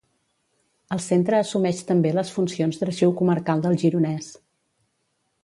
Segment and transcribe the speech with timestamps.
[0.95, 4.33] El centre assumeix també les funcions d’Arxiu Comarcal del Gironès.